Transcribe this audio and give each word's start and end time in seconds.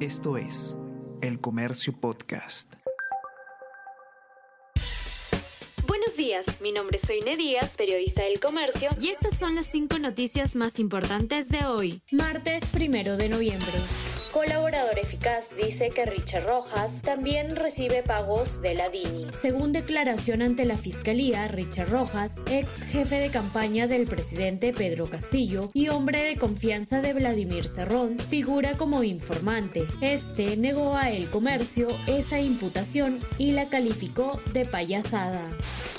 Esto 0.00 0.36
es 0.36 0.76
El 1.22 1.40
Comercio 1.40 1.98
Podcast. 1.98 2.74
Buenos 5.86 6.18
días, 6.18 6.60
mi 6.60 6.70
nombre 6.70 6.98
es 6.98 7.06
Soine 7.06 7.34
Díaz, 7.34 7.78
periodista 7.78 8.22
del 8.22 8.38
Comercio, 8.38 8.90
y 9.00 9.08
estas 9.08 9.38
son 9.38 9.54
las 9.54 9.64
cinco 9.64 9.98
noticias 9.98 10.54
más 10.54 10.78
importantes 10.80 11.48
de 11.48 11.64
hoy, 11.64 12.02
martes 12.12 12.66
primero 12.66 13.16
de 13.16 13.30
noviembre. 13.30 13.72
Colaborador 14.36 14.98
eficaz 14.98 15.48
dice 15.56 15.88
que 15.88 16.04
Richard 16.04 16.44
Rojas 16.44 17.00
también 17.00 17.56
recibe 17.56 18.02
pagos 18.02 18.60
de 18.60 18.74
la 18.74 18.90
DINI. 18.90 19.28
Según 19.32 19.72
declaración 19.72 20.42
ante 20.42 20.66
la 20.66 20.76
Fiscalía, 20.76 21.48
Richard 21.48 21.88
Rojas, 21.88 22.34
ex 22.50 22.82
jefe 22.82 23.18
de 23.18 23.30
campaña 23.30 23.86
del 23.86 24.06
presidente 24.06 24.74
Pedro 24.74 25.06
Castillo 25.06 25.70
y 25.72 25.88
hombre 25.88 26.22
de 26.22 26.36
confianza 26.36 27.00
de 27.00 27.14
Vladimir 27.14 27.66
Cerrón, 27.66 28.18
figura 28.18 28.74
como 28.74 29.02
informante. 29.04 29.88
Este 30.02 30.58
negó 30.58 30.96
a 30.96 31.08
El 31.10 31.30
Comercio 31.30 31.88
esa 32.06 32.38
imputación 32.38 33.20
y 33.38 33.52
la 33.52 33.70
calificó 33.70 34.38
de 34.52 34.66
payasada 34.66 35.48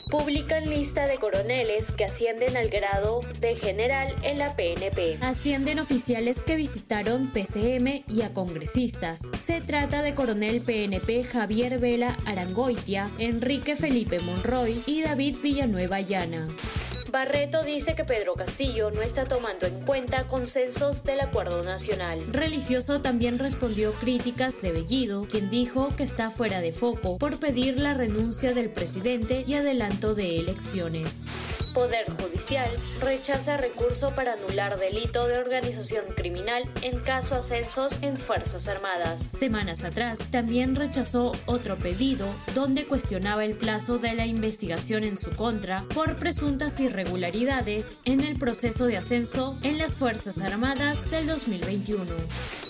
publican 0.10 0.70
lista 0.70 1.06
de 1.06 1.18
coroneles 1.18 1.92
que 1.92 2.06
ascienden 2.06 2.58
al 2.58 2.70
grado 2.70 3.22
de 3.40 3.56
general 3.56 4.16
en 4.24 4.40
la 4.40 4.56
PNP. 4.56 5.18
Ascienden 5.22 5.80
oficiales 5.80 6.44
que 6.44 6.56
visitaron 6.56 7.32
PCM 7.32 8.04
y 8.08 8.22
a 8.22 8.34
congresistas. 8.34 9.22
Se 9.40 9.62
trata 9.62 10.02
de 10.02 10.14
coronel 10.14 10.62
PNP 10.62 11.24
Javier 11.24 11.80
Vela 11.80 12.18
Arangoitia, 12.26 13.10
Enrique 13.18 13.76
Felipe 13.76 14.20
Monroy 14.20 14.82
y 14.86 15.02
David 15.02 15.38
Villanueva 15.42 16.00
Llana. 16.02 16.48
Barreto 17.12 17.64
dice 17.64 17.96
que 17.96 18.04
Pedro 18.04 18.34
Castillo 18.36 18.92
no 18.92 19.02
está 19.02 19.26
tomando 19.26 19.66
en 19.66 19.80
cuenta 19.82 20.28
consensos 20.28 21.04
del 21.04 21.22
acuerdo 21.22 21.64
nacional. 21.64 22.20
Religioso 22.32 23.02
también 23.02 23.40
respondió 23.40 23.94
críticas 23.94 24.62
de 24.62 24.74
Bellido, 24.74 25.24
quien 25.24 25.50
dijo 25.50 25.90
que 25.96 26.04
está 26.04 26.30
fuera 26.30 26.60
de 26.60 26.74
foco 26.74 27.18
por 27.18 27.40
pedir 27.40 27.78
la 27.78 27.94
renuncia 27.94 28.54
del 28.54 28.70
presidente 28.70 29.46
y 29.48 29.54
adelanto 29.54 30.16
de 30.16 30.38
elecciones. 30.38 31.26
Poder 31.78 32.10
Judicial 32.10 32.76
rechaza 33.02 33.56
recurso 33.56 34.16
para 34.16 34.34
anular 34.34 34.80
delito 34.80 35.28
de 35.28 35.38
organización 35.38 36.06
criminal 36.16 36.64
en 36.82 36.98
caso 37.00 37.36
ascensos 37.36 38.02
en 38.02 38.18
Fuerzas 38.18 38.68
Armadas. 38.68 39.22
Semanas 39.22 39.84
atrás 39.84 40.18
también 40.32 40.74
rechazó 40.74 41.34
otro 41.46 41.78
pedido 41.78 42.26
donde 42.56 42.88
cuestionaba 42.88 43.46
el 43.46 43.56
plazo 43.56 44.00
de 44.00 44.16
la 44.16 44.26
investigación 44.26 45.04
en 45.04 45.18
su 45.18 45.36
contra 45.36 45.86
por 45.94 46.18
presuntas 46.18 46.80
irregularidades 46.80 48.00
en 48.06 48.22
el 48.22 48.40
proceso 48.40 48.88
de 48.88 48.98
ascenso 48.98 49.56
en 49.62 49.78
las 49.78 49.94
Fuerzas 49.94 50.40
Armadas 50.40 51.12
del 51.12 51.28
2021. 51.28 52.06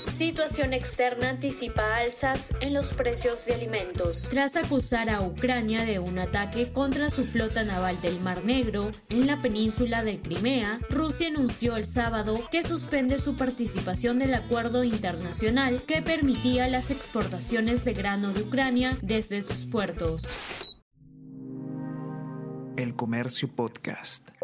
Situación 0.07 0.71
externa 0.71 1.29
anticipa 1.29 1.97
alzas 1.97 2.51
en 2.61 2.73
los 2.73 2.93
precios 2.93 3.45
de 3.45 3.53
alimentos. 3.53 4.29
Tras 4.29 4.55
acusar 4.55 5.09
a 5.09 5.21
Ucrania 5.21 5.85
de 5.85 5.99
un 5.99 6.17
ataque 6.17 6.71
contra 6.71 7.09
su 7.09 7.25
flota 7.25 7.63
naval 7.63 7.99
del 8.01 8.21
Mar 8.21 8.43
Negro 8.45 8.89
en 9.09 9.27
la 9.27 9.41
península 9.41 10.03
de 10.03 10.19
Crimea, 10.21 10.79
Rusia 10.89 11.27
anunció 11.27 11.75
el 11.75 11.85
sábado 11.85 12.47
que 12.49 12.63
suspende 12.63 13.19
su 13.19 13.35
participación 13.35 14.17
del 14.17 14.33
acuerdo 14.33 14.85
internacional 14.85 15.83
que 15.83 16.01
permitía 16.01 16.69
las 16.69 16.89
exportaciones 16.89 17.83
de 17.83 17.93
grano 17.93 18.31
de 18.31 18.43
Ucrania 18.43 18.97
desde 19.01 19.41
sus 19.41 19.65
puertos. 19.65 20.23
El 22.77 22.95
Comercio 22.95 23.49
Podcast. 23.49 24.36